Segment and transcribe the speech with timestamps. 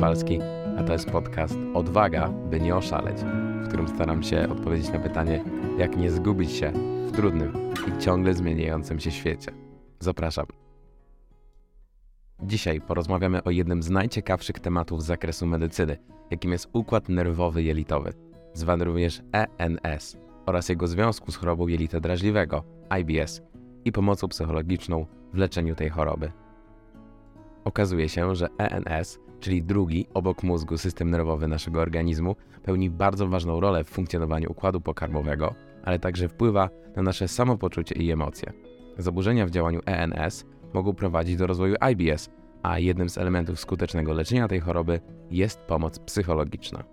[0.00, 0.38] Kowalski,
[0.78, 3.16] a to jest podcast Odwaga, by nie oszaleć,
[3.62, 5.44] w którym staram się odpowiedzieć na pytanie,
[5.78, 6.72] jak nie zgubić się
[7.06, 7.52] w trudnym
[7.88, 9.52] i ciągle zmieniającym się świecie.
[9.98, 10.46] Zapraszam.
[12.42, 15.96] Dzisiaj porozmawiamy o jednym z najciekawszych tematów z zakresu medycyny,
[16.30, 18.12] jakim jest układ nerwowy jelitowy,
[18.54, 22.64] zwany również ENS, oraz jego związku z chorobą jelita drażliwego,
[23.00, 23.42] IBS,
[23.84, 26.32] i pomocą psychologiczną w leczeniu tej choroby.
[27.64, 33.60] Okazuje się, że ENS, czyli drugi obok mózgu system nerwowy naszego organizmu, pełni bardzo ważną
[33.60, 38.52] rolę w funkcjonowaniu układu pokarmowego, ale także wpływa na nasze samopoczucie i emocje.
[38.98, 42.30] Zaburzenia w działaniu ENS mogą prowadzić do rozwoju IBS,
[42.62, 46.84] a jednym z elementów skutecznego leczenia tej choroby jest pomoc psychologiczna.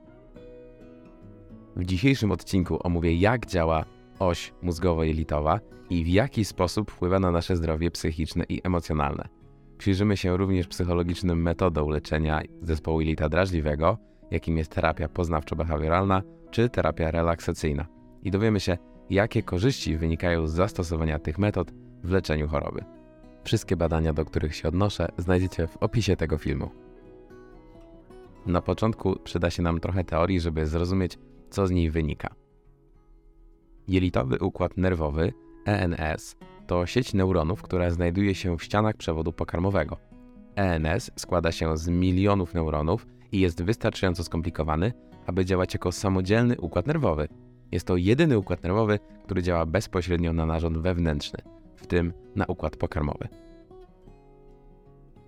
[1.76, 3.86] W dzisiejszym odcinku omówię, jak działa
[4.20, 5.60] oś mózgowo-jelitowa
[5.90, 9.37] i w jaki sposób wpływa na nasze zdrowie psychiczne i emocjonalne.
[9.78, 13.98] Przyjrzymy się również psychologicznym metodom leczenia zespołu jelita drażliwego,
[14.32, 17.86] jakim jest terapia poznawczo-behawioralna czy terapia relaksacyjna.
[18.24, 18.78] I dowiemy się,
[19.10, 21.72] jakie korzyści wynikają z zastosowania tych metod
[22.04, 22.84] w leczeniu choroby.
[23.44, 26.70] Wszystkie badania, do których się odnoszę, znajdziecie w opisie tego filmu.
[28.46, 31.18] Na początku przyda się nam trochę teorii, żeby zrozumieć,
[31.50, 32.36] co z niej wynika.
[33.88, 35.34] Jelitowy układ nerwowy,
[35.66, 36.36] ENS,
[36.68, 39.98] to sieć neuronów, która znajduje się w ścianach przewodu pokarmowego.
[40.56, 44.94] ENS składa się z milionów neuronów i jest wystarczająco skomplikowany,
[45.26, 47.28] aby działać jako samodzielny układ nerwowy.
[47.72, 51.40] Jest to jedyny układ nerwowy, który działa bezpośrednio na narząd wewnętrzny,
[51.76, 53.28] w tym na układ pokarmowy.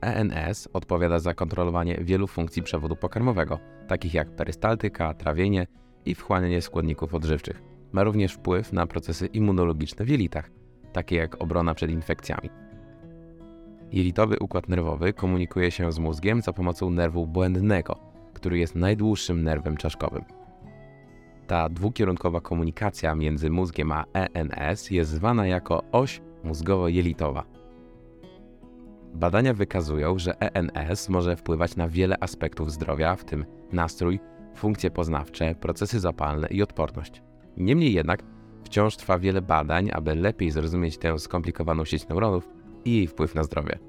[0.02, 5.68] ENS odpowiada za kontrolowanie wielu funkcji przewodu pokarmowego, takich jak perystaltyka, trawienie
[6.06, 7.62] i wchłanianie składników odżywczych.
[7.92, 10.52] Ma również wpływ na procesy immunologiczne w jelitach,
[10.94, 12.50] takie jak obrona przed infekcjami.
[13.92, 17.96] Jelitowy układ nerwowy komunikuje się z mózgiem za pomocą nerwu błędnego,
[18.34, 20.24] który jest najdłuższym nerwem czaszkowym.
[21.48, 27.44] Ta dwukierunkowa komunikacja między mózgiem a ENS jest zwana jako oś mózgowo-jelitowa.
[29.14, 34.20] Badania wykazują, że ENS może wpływać na wiele aspektów zdrowia, w tym nastrój,
[34.56, 37.22] funkcje poznawcze, procesy zapalne i odporność.
[37.58, 38.24] Niemniej jednak
[38.64, 42.50] wciąż trwa wiele badań, aby lepiej zrozumieć tę skomplikowaną sieć neuronów
[42.86, 43.80] i jej wpływ na zdrowie.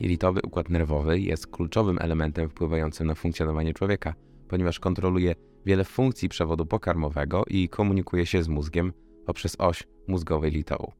[0.00, 4.14] Jelitowy układ nerwowy jest kluczowym elementem wpływającym na funkcjonowanie człowieka,
[4.48, 5.34] ponieważ kontroluje
[5.66, 8.92] wiele funkcji przewodu pokarmowego i komunikuje się z mózgiem
[9.26, 10.92] poprzez oś mózgowo-jelitową.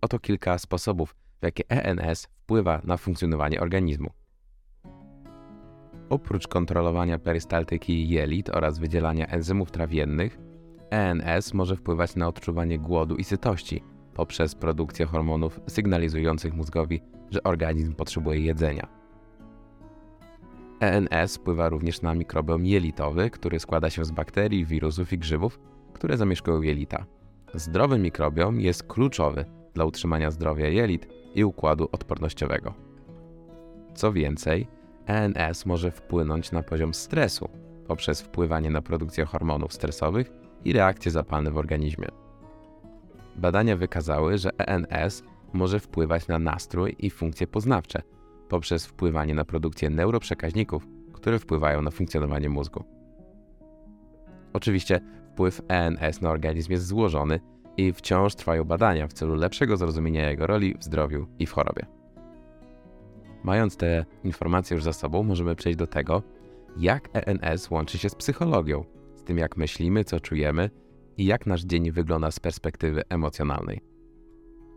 [0.00, 4.10] Oto kilka sposobów, w jakie ENS wpływa na funkcjonowanie organizmu.
[6.12, 10.38] Oprócz kontrolowania perystaltyki jelit oraz wydzielania enzymów trawiennych,
[10.90, 13.82] ENS może wpływać na odczuwanie głodu i sytości
[14.14, 17.00] poprzez produkcję hormonów sygnalizujących mózgowi,
[17.30, 18.88] że organizm potrzebuje jedzenia.
[20.80, 25.60] ENS wpływa również na mikrobiom jelitowy, który składa się z bakterii, wirusów i grzybów,
[25.92, 27.06] które zamieszkują jelita.
[27.54, 29.44] Zdrowy mikrobiom jest kluczowy
[29.74, 32.74] dla utrzymania zdrowia jelit i układu odpornościowego.
[33.94, 34.66] Co więcej,
[35.06, 37.48] ENS może wpłynąć na poziom stresu
[37.86, 40.32] poprzez wpływanie na produkcję hormonów stresowych
[40.64, 42.08] i reakcje zapalne w organizmie.
[43.36, 48.02] Badania wykazały, że ENS może wpływać na nastrój i funkcje poznawcze
[48.48, 52.84] poprzez wpływanie na produkcję neuroprzekaźników, które wpływają na funkcjonowanie mózgu.
[54.52, 55.00] Oczywiście
[55.32, 57.40] wpływ ENS na organizm jest złożony
[57.76, 62.01] i wciąż trwają badania w celu lepszego zrozumienia jego roli w zdrowiu i w chorobie.
[63.44, 66.22] Mając te informacje już za sobą, możemy przejść do tego,
[66.76, 68.84] jak ENS łączy się z psychologią,
[69.16, 70.70] z tym jak myślimy, co czujemy
[71.16, 73.80] i jak nasz dzień wygląda z perspektywy emocjonalnej.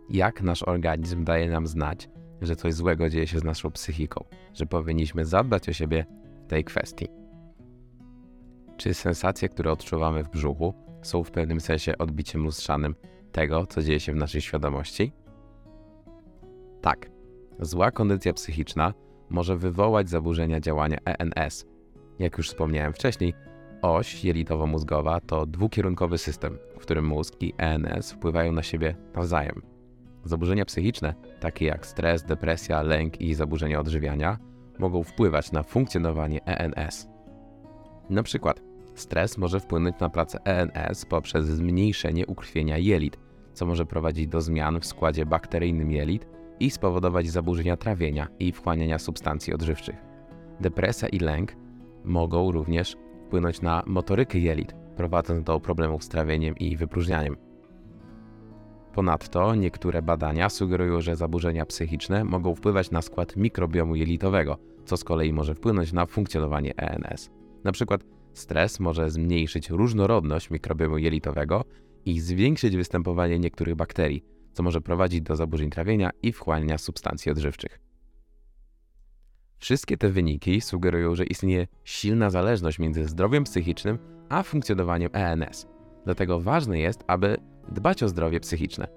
[0.09, 2.09] Jak nasz organizm daje nam znać,
[2.41, 6.05] że coś złego dzieje się z naszą psychiką, że powinniśmy zadbać o siebie
[6.45, 7.07] w tej kwestii.
[8.77, 12.95] Czy sensacje, które odczuwamy w brzuchu, są w pewnym sensie odbiciem lustrzanym
[13.31, 15.11] tego, co dzieje się w naszej świadomości?
[16.81, 17.14] Tak.
[17.59, 18.93] Zła kondycja psychiczna
[19.29, 21.65] może wywołać zaburzenia działania ENS.
[22.19, 23.33] Jak już wspomniałem wcześniej,
[23.81, 29.61] oś jelitowo-mózgowa to dwukierunkowy system, w którym mózg i ENS wpływają na siebie nawzajem.
[30.23, 34.37] Zaburzenia psychiczne, takie jak stres, depresja, lęk i zaburzenia odżywiania,
[34.79, 37.07] mogą wpływać na funkcjonowanie ENS.
[38.09, 38.61] Na przykład,
[38.95, 43.17] stres może wpłynąć na pracę ENS poprzez zmniejszenie ukrwienia jelit,
[43.53, 48.99] co może prowadzić do zmian w składzie bakteryjnym jelit i spowodować zaburzenia trawienia i wchłaniania
[48.99, 49.95] substancji odżywczych.
[50.59, 51.55] Depresja i lęk
[52.03, 52.97] mogą również
[53.27, 57.37] wpłynąć na motorykę jelit, prowadząc do problemów z trawieniem i wypróżnianiem.
[58.93, 65.03] Ponadto niektóre badania sugerują, że zaburzenia psychiczne mogą wpływać na skład mikrobiomu jelitowego, co z
[65.03, 67.29] kolei może wpłynąć na funkcjonowanie ENS.
[67.63, 68.03] Na przykład
[68.33, 71.63] stres może zmniejszyć różnorodność mikrobiomu jelitowego
[72.05, 74.23] i zwiększyć występowanie niektórych bakterii,
[74.55, 77.79] co może prowadzić do zaburzeń trawienia i wchłaniania substancji odżywczych.
[79.57, 83.97] Wszystkie te wyniki sugerują, że istnieje silna zależność między zdrowiem psychicznym
[84.29, 85.67] a funkcjonowaniem ENS.
[86.05, 87.37] Dlatego ważne jest, aby
[87.69, 88.87] dbać o zdrowie psychiczne.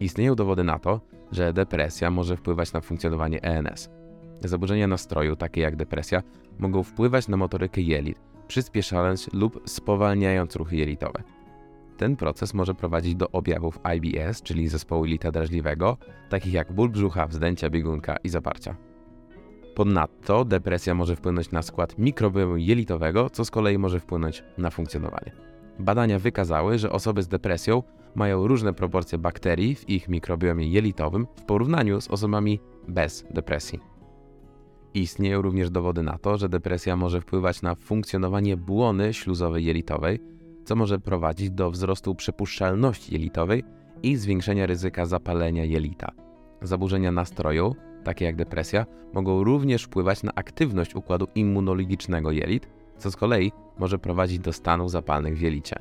[0.00, 1.00] Istnieją dowody na to,
[1.32, 3.90] że depresja może wpływać na funkcjonowanie ENS.
[4.40, 6.22] Zaburzenia nastroju, takie jak depresja,
[6.58, 8.18] mogą wpływać na motorykę jelit,
[8.48, 11.22] przyspieszając lub spowalniając ruchy jelitowe.
[12.02, 15.96] Ten proces może prowadzić do objawów IBS, czyli zespołu jelita drażliwego,
[16.28, 18.76] takich jak ból brzucha, wzdęcia biegunka i zaparcia.
[19.74, 25.32] Ponadto depresja może wpłynąć na skład mikrobiomu jelitowego, co z kolei może wpłynąć na funkcjonowanie.
[25.78, 27.82] Badania wykazały, że osoby z depresją
[28.14, 33.78] mają różne proporcje bakterii w ich mikrobiomie jelitowym w porównaniu z osobami bez depresji.
[34.94, 40.32] Istnieją również dowody na to, że depresja może wpływać na funkcjonowanie błony śluzowej jelitowej,
[40.64, 43.64] co może prowadzić do wzrostu przepuszczalności jelitowej
[44.02, 46.12] i zwiększenia ryzyka zapalenia jelita.
[46.62, 52.68] Zaburzenia nastroju, takie jak depresja, mogą również wpływać na aktywność układu immunologicznego jelit,
[52.98, 55.76] co z kolei może prowadzić do stanów zapalnych w jelicie.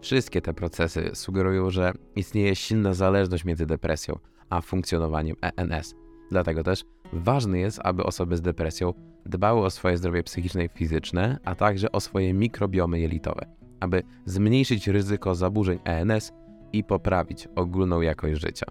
[0.00, 4.18] Wszystkie te procesy sugerują, że istnieje silna zależność między depresją
[4.50, 5.94] a funkcjonowaniem ENS.
[6.30, 6.84] Dlatego też
[7.14, 8.94] ważne jest, aby osoby z depresją
[9.26, 13.46] dbały o swoje zdrowie psychiczne i fizyczne, a także o swoje mikrobiomy jelitowe,
[13.80, 16.32] aby zmniejszyć ryzyko zaburzeń ENS
[16.72, 18.66] i poprawić ogólną jakość życia.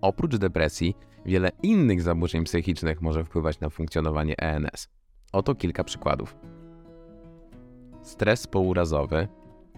[0.00, 0.94] Oprócz depresji,
[1.26, 4.88] wiele innych zaburzeń psychicznych może wpływać na funkcjonowanie ENS.
[5.32, 6.36] Oto kilka przykładów.
[8.02, 9.28] Stres pourazowy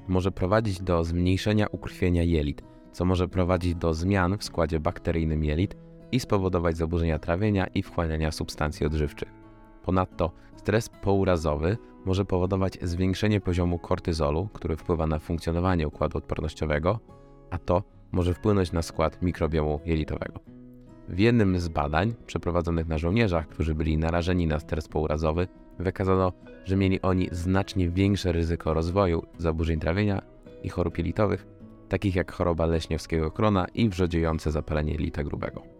[0.08, 2.62] może prowadzić do zmniejszenia ukrwienia jelit,
[2.92, 8.32] co może prowadzić do zmian w składzie bakteryjnym jelit i spowodować zaburzenia trawienia i wchłaniania
[8.32, 9.28] substancji odżywczych.
[9.82, 17.00] Ponadto stres pourazowy może powodować zwiększenie poziomu kortyzolu, który wpływa na funkcjonowanie układu odpornościowego,
[17.50, 17.82] a to
[18.12, 20.40] może wpłynąć na skład mikrobiomu jelitowego.
[21.08, 25.48] W jednym z badań przeprowadzonych na żołnierzach, którzy byli narażeni na stres pourazowy,
[25.78, 26.32] wykazano,
[26.64, 30.22] że mieli oni znacznie większe ryzyko rozwoju zaburzeń trawienia
[30.62, 31.46] i chorób jelitowych,
[31.88, 35.75] takich jak choroba leśniowskiego krona i wrzodziejące zapalenie jelita grubego.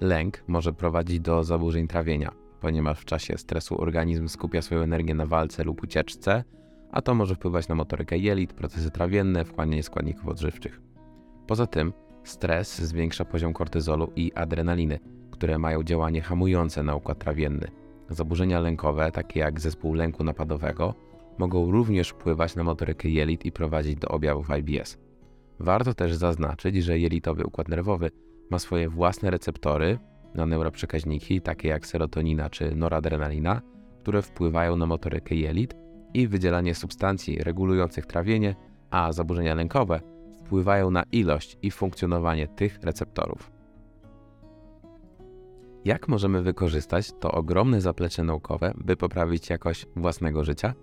[0.00, 5.26] Lęk może prowadzić do zaburzeń trawienia, ponieważ w czasie stresu organizm skupia swoją energię na
[5.26, 6.44] walce lub ucieczce,
[6.92, 10.80] a to może wpływać na motorykę jelit, procesy trawienne, wchłanianie składników odżywczych.
[11.46, 11.92] Poza tym
[12.24, 14.98] stres zwiększa poziom kortyzolu i adrenaliny,
[15.30, 17.68] które mają działanie hamujące na układ trawienny.
[18.10, 20.94] Zaburzenia lękowe, takie jak zespół lęku napadowego,
[21.38, 24.98] mogą również wpływać na motorykę jelit i prowadzić do objawów IBS.
[25.60, 28.10] Warto też zaznaczyć, że jelitowy układ nerwowy
[28.50, 29.98] ma swoje własne receptory
[30.34, 33.62] na neuroprzekaźniki, takie jak serotonina czy noradrenalina,
[34.02, 35.74] które wpływają na motorykę jelit
[36.14, 38.54] i wydzielanie substancji regulujących trawienie,
[38.90, 40.00] a zaburzenia lękowe
[40.40, 43.50] wpływają na ilość i funkcjonowanie tych receptorów.
[45.84, 50.74] Jak możemy wykorzystać to ogromne zaplecze naukowe, by poprawić jakość własnego życia?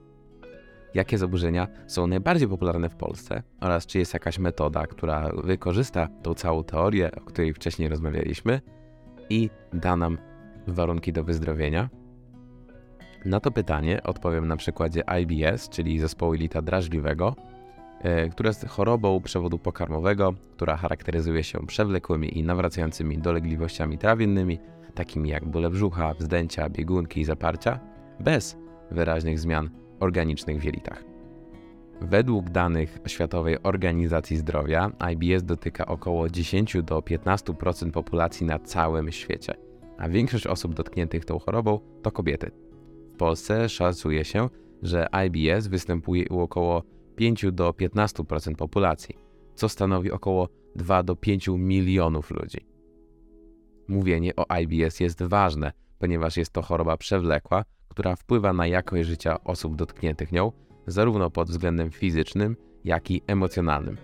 [0.93, 6.33] Jakie zaburzenia są najbardziej popularne w Polsce oraz czy jest jakaś metoda, która wykorzysta tą
[6.33, 8.61] całą teorię, o której wcześniej rozmawialiśmy
[9.29, 10.17] i da nam
[10.67, 11.89] warunki do wyzdrowienia?
[13.25, 17.35] Na to pytanie odpowiem na przykładzie IBS, czyli zespołu jelita drażliwego,
[18.03, 24.59] E, która jest chorobą przewodu pokarmowego, która charakteryzuje się przewlekłymi i nawracającymi dolegliwościami trawiennymi,
[24.95, 27.79] takimi jak bóle brzucha, wzdęcia, biegunki i zaparcia,
[28.19, 28.57] bez
[28.91, 29.69] wyraźnych zmian
[30.01, 31.03] organicznych w jelitach.
[32.01, 39.53] Według danych Światowej Organizacji Zdrowia, IBS dotyka około 10 do 15% populacji na całym świecie,
[39.97, 42.51] a większość osób dotkniętych tą chorobą to kobiety.
[43.13, 44.49] W Polsce szacuje się,
[44.81, 46.83] że IBS występuje u około
[47.15, 49.17] 5 do 15% populacji,
[49.55, 52.65] co stanowi około 2 do 5 milionów ludzi.
[53.87, 59.43] Mówienie o IBS jest ważne, ponieważ jest to choroba przewlekła, która wpływa na jakość życia
[59.43, 60.51] osób dotkniętych nią,
[60.87, 63.97] zarówno pod względem fizycznym, jak i emocjonalnym.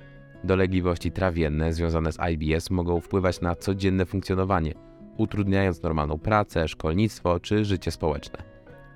[0.43, 4.73] Dolegliwości trawienne związane z IBS mogą wpływać na codzienne funkcjonowanie,
[5.17, 8.43] utrudniając normalną pracę, szkolnictwo czy życie społeczne.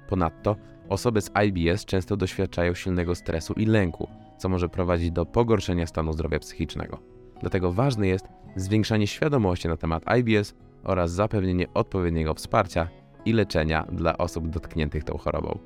[0.10, 0.55] Ponadto
[0.89, 4.07] Osoby z IBS często doświadczają silnego stresu i lęku,
[4.38, 7.00] co może prowadzić do pogorszenia stanu zdrowia psychicznego.
[7.41, 12.88] Dlatego ważne jest zwiększanie świadomości na temat IBS oraz zapewnienie odpowiedniego wsparcia
[13.25, 15.60] i leczenia dla osób dotkniętych tą chorobą.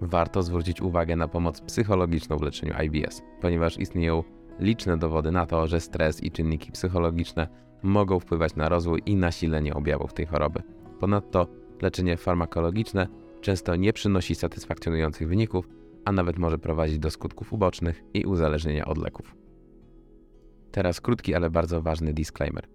[0.00, 4.24] Warto zwrócić uwagę na pomoc psychologiczną w leczeniu IBS, ponieważ istnieją
[4.60, 7.48] liczne dowody na to, że stres i czynniki psychologiczne
[7.82, 10.62] mogą wpływać na rozwój i nasilenie objawów tej choroby.
[11.00, 11.46] Ponadto
[11.82, 13.08] leczenie farmakologiczne
[13.40, 15.68] często nie przynosi satysfakcjonujących wyników,
[16.04, 19.36] a nawet może prowadzić do skutków ubocznych i uzależnienia od leków.
[20.70, 22.68] Teraz krótki, ale bardzo ważny disclaimer.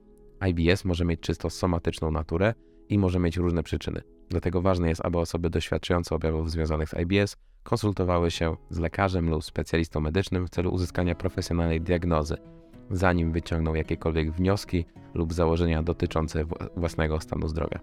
[0.49, 2.53] IBS może mieć czysto somatyczną naturę
[2.89, 4.01] i może mieć różne przyczyny.
[4.29, 9.43] Dlatego ważne jest, aby osoby doświadczające objawów związanych z IBS konsultowały się z lekarzem lub
[9.43, 12.37] specjalistą medycznym w celu uzyskania profesjonalnej diagnozy,
[12.91, 16.45] zanim wyciągną jakiekolwiek wnioski lub założenia dotyczące
[16.77, 17.79] własnego stanu zdrowia.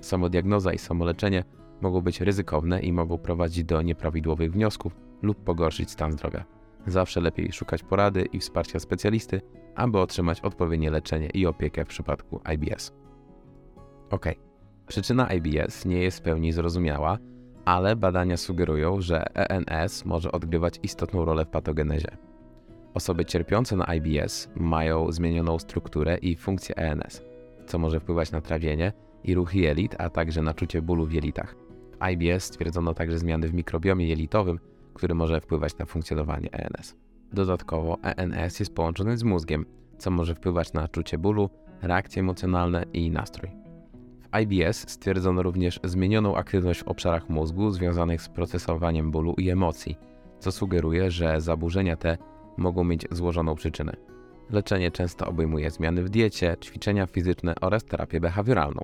[0.00, 1.44] Samodiagnoza i samoleczenie
[1.80, 6.44] mogą być ryzykowne i mogą prowadzić do nieprawidłowych wniosków lub pogorszyć stan zdrowia.
[6.86, 9.40] Zawsze lepiej szukać porady i wsparcia specjalisty,
[9.74, 13.01] aby otrzymać odpowiednie leczenie i opiekę w przypadku IBS.
[14.12, 14.26] Ok,
[14.86, 17.18] przyczyna IBS nie jest w pełni zrozumiała,
[17.64, 22.16] ale badania sugerują, że ENS może odgrywać istotną rolę w patogenezie.
[22.94, 27.22] Osoby cierpiące na IBS mają zmienioną strukturę i funkcję ENS,
[27.66, 28.92] co może wpływać na trawienie
[29.24, 31.54] i ruch jelit, a także na czucie bólu w jelitach.
[32.00, 34.58] W IBS stwierdzono także zmiany w mikrobiomie jelitowym,
[34.94, 36.96] który może wpływać na funkcjonowanie ENS.
[37.32, 39.66] Dodatkowo ENS jest połączony z mózgiem,
[39.98, 41.50] co może wpływać na czucie bólu,
[41.82, 43.61] reakcje emocjonalne i nastrój.
[44.40, 49.96] IBS stwierdzono również zmienioną aktywność w obszarach mózgu związanych z procesowaniem bólu i emocji,
[50.38, 52.18] co sugeruje, że zaburzenia te
[52.56, 53.96] mogą mieć złożoną przyczynę.
[54.50, 58.80] Leczenie często obejmuje zmiany w diecie, ćwiczenia fizyczne oraz terapię behawioralną.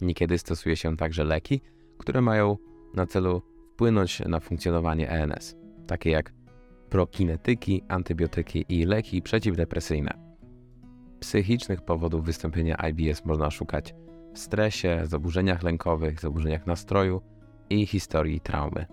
[0.00, 1.60] Niekiedy stosuje się także leki,
[1.98, 2.56] które mają
[2.94, 3.42] na celu
[3.74, 6.32] wpłynąć na funkcjonowanie ENS, takie jak
[6.90, 10.28] prokinetyki, antybiotyki i leki przeciwdepresyjne.
[11.20, 13.94] Psychicznych powodów wystąpienia IBS można szukać
[14.38, 17.20] stresie, zaburzeniach lękowych, zaburzeniach nastroju
[17.70, 18.86] i historii traumy.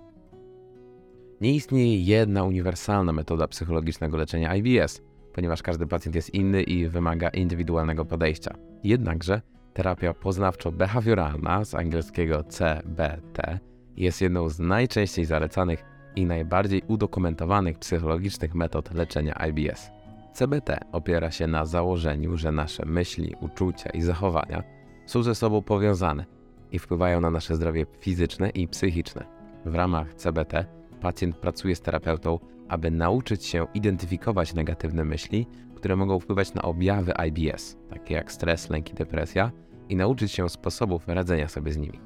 [1.41, 5.01] Nie istnieje jedna uniwersalna metoda psychologicznego leczenia IBS,
[5.33, 8.55] ponieważ każdy pacjent jest inny i wymaga indywidualnego podejścia.
[8.83, 9.41] Jednakże
[9.73, 13.59] terapia poznawczo-behawioralna z angielskiego CBT
[13.97, 15.83] jest jedną z najczęściej zalecanych
[16.15, 19.91] i najbardziej udokumentowanych psychologicznych metod leczenia IBS.
[20.33, 24.63] CBT opiera się na założeniu, że nasze myśli, uczucia i zachowania
[25.05, 26.25] są ze sobą powiązane
[26.71, 29.25] i wpływają na nasze zdrowie fizyczne i psychiczne.
[29.65, 30.65] W ramach CBT
[31.01, 37.13] pacjent pracuje z terapeutą, aby nauczyć się identyfikować negatywne myśli, które mogą wpływać na objawy
[37.27, 39.51] IBS, takie jak stres, lęk i depresja,
[39.89, 41.99] i nauczyć się sposobów radzenia sobie z nimi.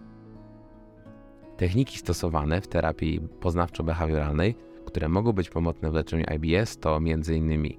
[1.57, 4.53] Techniki stosowane w terapii poznawczo-behawioralnej,
[4.85, 7.73] które mogą być pomocne w leczeniu IBS, to m.in.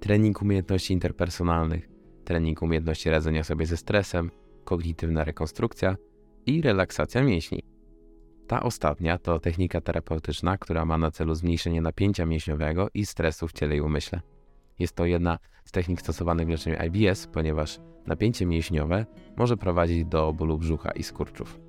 [0.00, 1.88] trening umiejętności interpersonalnych,
[2.24, 4.30] trening umiejętności radzenia sobie ze stresem,
[4.64, 5.96] kognitywna rekonstrukcja
[6.46, 7.62] i relaksacja mięśni.
[8.46, 13.52] Ta ostatnia to technika terapeutyczna, która ma na celu zmniejszenie napięcia mięśniowego i stresu w
[13.52, 14.20] ciele i umyśle.
[14.78, 20.32] Jest to jedna z technik stosowanych w leczeniu IBS, ponieważ napięcie mięśniowe może prowadzić do
[20.32, 21.60] bólu brzucha i skurczów.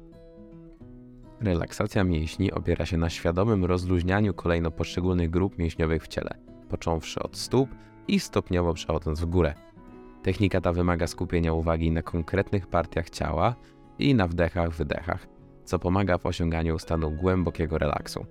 [1.41, 6.37] Relaksacja mięśni opiera się na świadomym rozluźnianiu kolejno poszczególnych grup mięśniowych w ciele,
[6.69, 7.69] począwszy od stóp
[8.07, 9.53] i stopniowo przechodząc w górę.
[10.23, 13.55] Technika ta wymaga skupienia uwagi na konkretnych partiach ciała
[13.99, 15.27] i na wdechach, wydechach,
[15.63, 18.25] co pomaga w osiąganiu stanu głębokiego relaksu.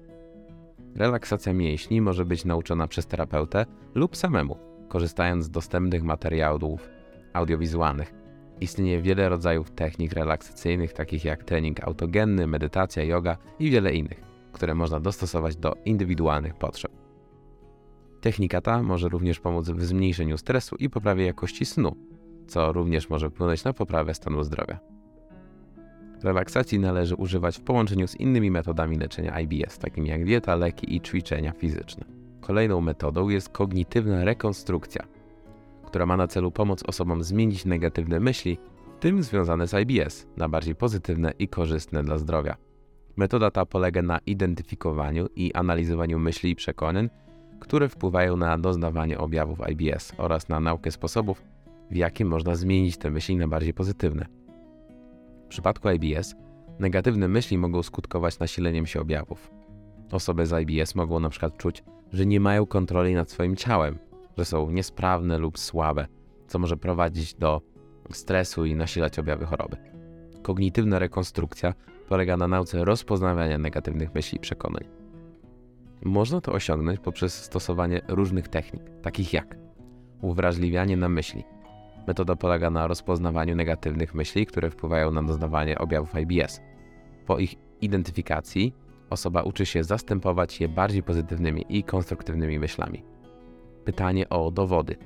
[0.96, 4.56] Relaksacja mięśni może być nauczona przez terapeutę lub samemu,
[4.88, 6.88] korzystając z dostępnych materiałów
[7.32, 8.14] audiowizualnych.
[8.61, 14.20] Istnieje wiele rodzajów technik relaksacyjnych, takich jak trening autogenny, medytacja, yoga i wiele innych,
[14.52, 17.01] które można dostosować do indywidualnych potrzeb.
[18.22, 21.96] Technika ta może również pomóc w zmniejszeniu stresu i poprawie jakości snu,
[22.46, 24.78] co również może wpłynąć na poprawę stanu zdrowia.
[26.22, 31.00] Relaksacji należy używać w połączeniu z innymi metodami leczenia IBS, takimi jak dieta, leki i
[31.00, 32.04] ćwiczenia fizyczne.
[32.40, 35.04] Kolejną metodą jest kognitywna rekonstrukcja,
[35.86, 38.58] która ma na celu pomoc osobom zmienić negatywne myśli,
[38.96, 42.56] w tym związane z IBS, na bardziej pozytywne i korzystne dla zdrowia.
[43.16, 47.08] Metoda ta polega na identyfikowaniu i analizowaniu myśli i przekonań,
[47.62, 51.42] które wpływają na doznawanie objawów IBS oraz na naukę sposobów,
[51.90, 54.26] w jaki można zmienić te myśli na bardziej pozytywne.
[55.45, 56.35] W przypadku IBS
[56.78, 59.50] negatywne myśli mogą skutkować nasileniem się objawów.
[60.12, 63.99] Osoby z IBS mogą przykład czuć, że nie mają kontroli nad swoim ciałem,
[64.38, 66.07] że są niesprawne lub słabe,
[66.47, 67.61] co może prowadzić do
[68.11, 69.76] stresu i nasilać objawy choroby.
[70.42, 71.75] Kognitywna rekonstrukcja
[72.09, 75.01] polega na nauce rozpoznawania negatywnych myśli i przekonań.
[76.04, 79.56] Można to osiągnąć poprzez stosowanie różnych technik, takich jak
[80.21, 81.44] uwrażliwianie na myśli.
[82.06, 86.61] Metoda polega na rozpoznawaniu negatywnych myśli, które wpływają na doznawanie objawów IBS.
[87.26, 88.75] Po ich identyfikacji
[89.11, 93.12] osoba uczy się zastępować je bardziej pozytywnymi i konstruktywnymi myślami
[93.85, 94.97] pytanie o dowody.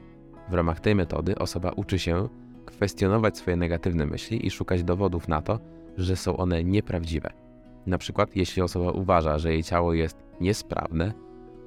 [0.49, 2.29] W ramach tej metody osoba uczy się
[2.67, 5.59] kwestionować swoje negatywne myśli i szukać dowodów na to,
[5.97, 7.46] że są one nieprawdziwe.
[7.87, 11.12] Na przykład, jeśli osoba uważa, że jej ciało jest niesprawne,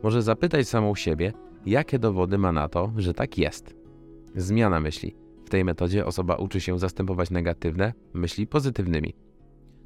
[0.04, 1.34] może zapytać samą siebie,
[1.66, 3.76] jakie dowody ma na to, że tak jest.
[4.36, 5.16] Zmiana myśli.
[5.46, 9.16] W tej metodzie osoba uczy się zastępować negatywne myśli pozytywnymi.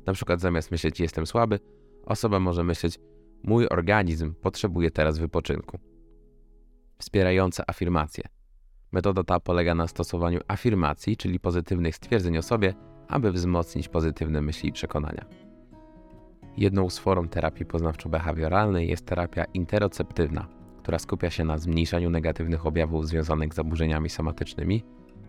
[0.06, 1.60] Na przykład zamiast myśleć jestem słaby,
[2.06, 3.00] osoba może myśleć
[3.44, 5.80] mój organizm potrzebuje teraz wypoczynku.
[6.98, 8.24] Wspierające afirmacje.
[8.92, 12.74] Metoda ta polega na stosowaniu afirmacji, czyli pozytywnych stwierdzeń o sobie,
[13.08, 15.25] aby wzmocnić pozytywne myśli i przekonania.
[16.58, 23.08] Jedną z form terapii poznawczo-behawioralnej jest terapia interoceptywna, która skupia się na zmniejszaniu negatywnych objawów
[23.08, 24.84] związanych z zaburzeniami somatycznymi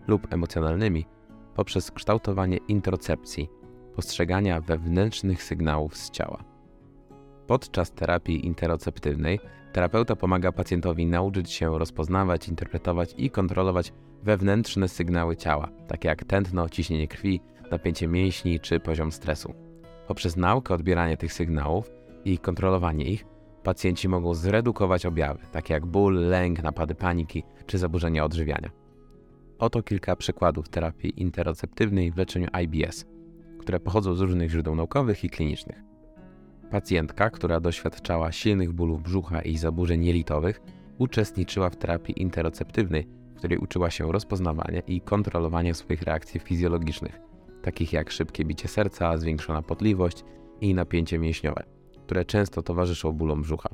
[0.07, 1.05] lub emocjonalnymi
[1.55, 3.49] poprzez kształtowanie introcepcji,
[3.95, 6.43] postrzegania wewnętrznych sygnałów z ciała.
[7.47, 9.39] Podczas terapii interoceptywnej
[9.73, 16.69] terapeuta pomaga pacjentowi nauczyć się rozpoznawać, interpretować i kontrolować wewnętrzne sygnały ciała, takie jak tętno,
[16.69, 17.41] ciśnienie krwi,
[17.71, 19.53] napięcie mięśni czy poziom stresu.
[20.07, 21.91] Poprzez naukę odbierania tych sygnałów
[22.25, 23.25] i kontrolowanie ich,
[23.63, 28.69] pacjenci mogą zredukować objawy, takie jak ból, lęk, napady paniki czy zaburzenia odżywiania.
[29.59, 33.05] Oto kilka przykładów terapii interoceptywnej w leczeniu IBS,
[33.59, 35.83] które pochodzą z różnych źródeł naukowych i klinicznych.
[36.71, 40.61] Pacjentka, która doświadczała silnych bólów brzucha i zaburzeń jelitowych,
[40.97, 47.19] uczestniczyła w terapii interoceptywnej, w której uczyła się rozpoznawania i kontrolowania swoich reakcji fizjologicznych,
[47.65, 50.23] takich jak szybkie bicie serca, zwiększona potliwość
[50.61, 51.63] i napięcie mięśniowe,
[52.03, 53.69] które często towarzyszą bólom brzucha.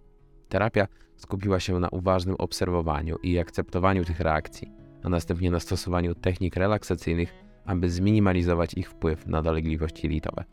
[0.49, 4.71] Terapia skupiła się na uważnym obserwowaniu i akceptowaniu tych reakcji,
[5.03, 7.33] a następnie na stosowaniu technik relaksacyjnych,
[7.65, 10.43] aby zminimalizować ich wpływ na dolegliwości jelitowe.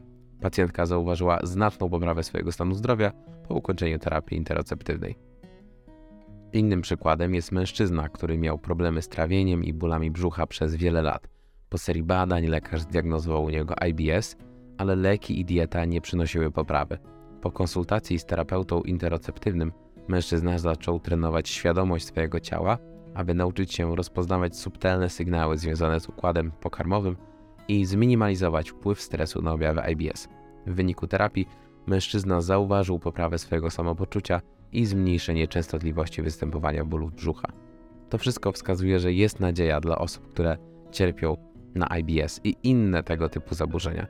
[0.40, 3.12] Pacjentka zauważyła znaczną poprawę swojego stanu zdrowia
[3.48, 5.16] po ukończeniu terapii interoceptywnej.
[6.52, 11.37] Innym przykładem jest mężczyzna, który miał problemy z trawieniem i bólami brzucha przez wiele lat.
[11.68, 14.36] Po serii badań lekarz zdiagnozował u niego IBS,
[14.78, 16.98] ale leki i dieta nie przynosiły poprawy.
[17.40, 19.72] Po konsultacji z terapeutą interoceptywnym
[20.08, 22.78] mężczyzna zaczął trenować świadomość swojego ciała,
[23.14, 27.16] aby nauczyć się rozpoznawać subtelne sygnały związane z układem pokarmowym
[27.68, 30.28] i zminimalizować wpływ stresu na objawy IBS.
[30.66, 31.48] W wyniku terapii
[31.86, 34.40] mężczyzna zauważył poprawę swojego samopoczucia
[34.72, 37.48] i zmniejszenie częstotliwości występowania bólów brzucha.
[38.08, 40.56] To wszystko wskazuje, że jest nadzieja dla osób, które
[40.92, 41.36] cierpią
[41.74, 44.06] na IBS i inne tego typu zaburzenia.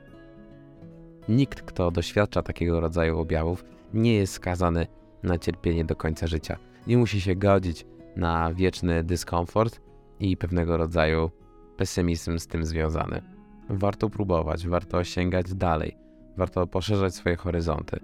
[1.29, 4.87] Nikt, kto doświadcza takiego rodzaju objawów, nie jest skazany
[5.23, 6.57] na cierpienie do końca życia.
[6.87, 9.81] Nie musi się godzić na wieczny dyskomfort
[10.19, 11.31] i pewnego rodzaju
[11.77, 13.21] pesymizm z tym związany.
[13.69, 15.97] Warto próbować, warto sięgać dalej,
[16.37, 17.99] warto poszerzać swoje horyzonty.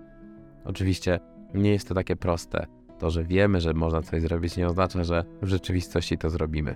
[0.65, 1.19] Oczywiście
[1.53, 2.67] nie jest to takie proste.
[2.99, 6.75] To, że wiemy, że można coś zrobić, nie oznacza, że w rzeczywistości to zrobimy.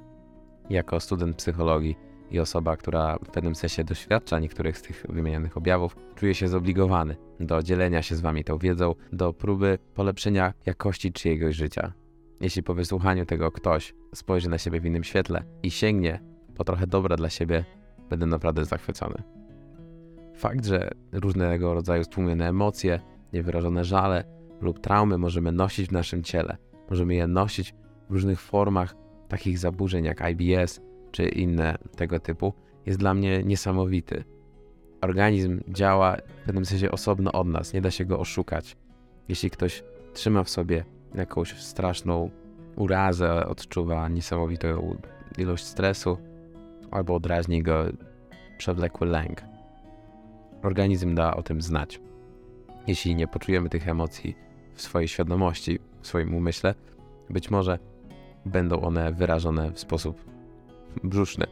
[0.69, 1.95] Jako student psychologii
[2.31, 7.15] i osoba, która w pewnym sensie doświadcza niektórych z tych wymienionych objawów, czuję się zobligowany
[7.39, 11.93] do dzielenia się z Wami tą wiedzą, do próby polepszenia jakości czyjegoś życia.
[12.41, 16.19] Jeśli po wysłuchaniu tego ktoś spojrzy na siebie w innym świetle i sięgnie
[16.55, 17.65] po trochę dobra dla siebie,
[18.09, 19.23] będę naprawdę zachwycony.
[20.35, 22.99] Fakt, że różnego rodzaju stłumione emocje,
[23.33, 24.23] niewyrażone żale
[24.61, 26.57] lub traumy możemy nosić w naszym ciele,
[26.89, 27.73] możemy je nosić
[28.09, 28.95] w różnych formach
[29.27, 32.53] takich zaburzeń jak IBS czy inne tego typu,
[32.85, 34.23] jest dla mnie niesamowity.
[35.01, 38.77] Organizm działa w pewnym sensie osobno od nas, nie da się go oszukać.
[39.27, 42.29] Jeśli ktoś trzyma w sobie jakąś straszną
[42.75, 44.95] urazę, odczuwa niesamowitą
[45.37, 46.17] ilość stresu,
[46.91, 47.85] albo odraźni go
[48.57, 49.41] przewlekły lęk.
[50.63, 52.01] Organizm da o tym znać.
[52.87, 54.35] Jeśli nie poczujemy tych emocji
[54.73, 56.75] w swojej świadomości, w swoim umyśle,
[57.29, 57.79] być może
[58.45, 60.25] będą one wyrażone w sposób
[61.03, 61.45] brzuszny.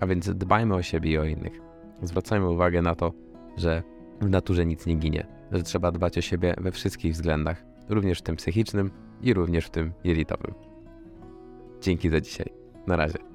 [0.00, 1.60] A więc dbajmy o siebie i o innych.
[2.02, 3.12] Zwracajmy uwagę na to,
[3.56, 3.82] że
[4.20, 8.22] w naturze nic nie ginie, że trzeba dbać o siebie we wszystkich względach, również w
[8.22, 8.90] tym psychicznym
[9.22, 10.54] i również w tym jelitowym.
[11.80, 12.52] Dzięki za dzisiaj.
[12.86, 13.29] Na razie.